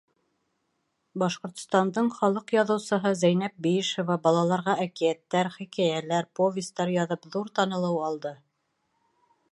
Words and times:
Башҡортостандың 1.23 2.09
халыҡ 2.15 2.53
яҙыусыһы 2.55 3.11
Зәйнәб 3.19 3.55
Биишева, 3.67 4.17
балаларға 4.25 4.77
әкиәттәр, 4.89 5.53
хикәйәләр, 5.59 6.29
повестар 6.41 6.97
яҙып, 6.99 7.33
ҙур 7.37 7.57
танылыу 7.61 8.05
алды. 8.11 8.37